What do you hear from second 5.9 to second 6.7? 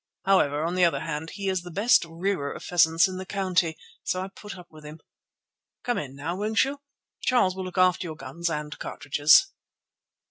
in, now, won't